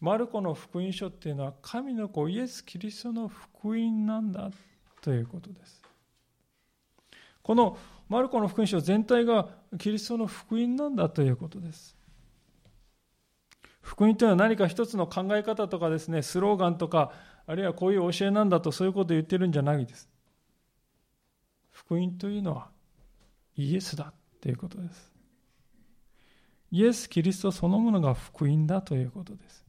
[0.00, 4.50] マルコの福音書っていうのは神の子イエス・キリストの福音なんだ
[5.00, 5.82] ということです。
[7.42, 9.48] このマルコの福音書全体が
[9.78, 11.96] キリストの福音なんだということです。
[13.80, 17.12] 福音というのは何か一つの考え方とかですねスローガンとか
[17.46, 20.08] あるいはこういう教えなんだとそういうことを言ってるんじゃないです。
[21.70, 22.68] 福音というのは
[23.56, 25.12] イエスだということです。
[26.72, 29.64] イエス・キリストそのものが福音だということです。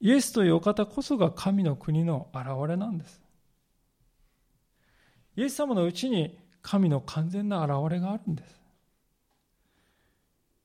[0.00, 3.22] イエスというお方こそが神の国の現れなんです。
[5.36, 8.60] イエス様のうちに神の完全な現れがあるんです。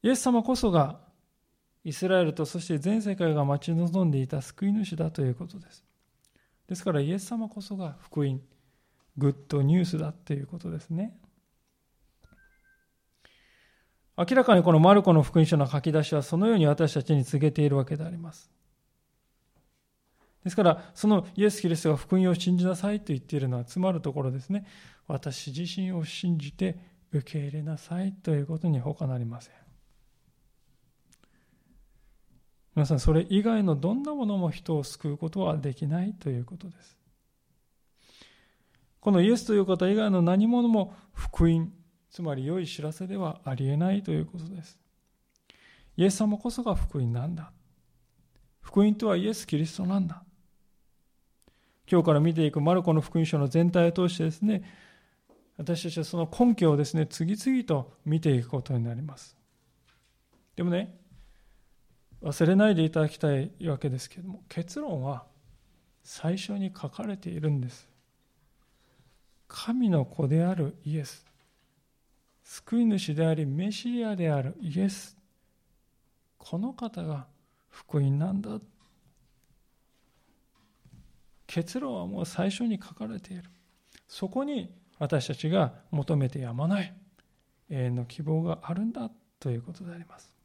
[0.01, 0.99] イエス様こそが
[1.83, 5.83] イスラエルとそして全世界が待ち望んでいた救い主だということです
[6.67, 8.41] ですからイエス様こそが福音
[9.17, 11.13] グッドニュースだということですね
[14.17, 18.51] 明らかにこのマルコの福音書の書き出しはそのように私たちに告げているわけであります
[20.43, 24.65] ですから、そのイエス・キリストが福音を信じなさいと言っているのは、つまるところですね。
[25.07, 26.77] 私自身を信じて
[27.11, 29.53] 受け入れなさいということに他なりません。
[32.79, 36.97] 皆さん、それ以外のどんなものも人を救うことはできないということです。
[39.01, 41.73] このイエスという方以外の何者も福音、
[42.09, 44.79] つまり良い知らせではありえないということです。
[45.97, 47.51] イエス様こそが福音なんだ。
[48.61, 50.23] 福音とはイエス・キリストなんだ。
[51.91, 54.63] 今日から見ていくマルコの福音書の全体を通してですね、
[55.57, 59.35] 私たちはその根拠をですね、次々と見ていくことになります。
[60.55, 60.98] でもね、
[62.21, 65.25] 忘れないでいただきたいわけですけれども、結論は
[66.03, 67.87] 最初に書かれているんです。
[69.47, 71.25] 神の子であるイエス。
[72.43, 75.19] 救い主であり、メシアであるイエス。
[76.39, 77.27] この方が
[77.69, 78.59] 福音なんだ
[81.45, 83.43] 結論はもう最初に書かれている
[84.07, 86.93] そこに私たちが求めてやまない
[87.69, 90.38] 永遠の希望があるんだということであります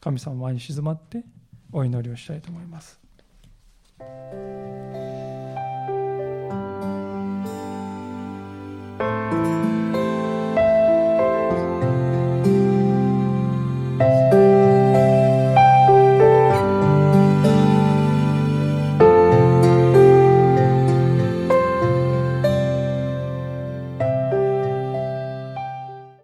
[0.00, 1.24] 神様に静まって
[1.72, 3.00] お祈りをしたいと思います。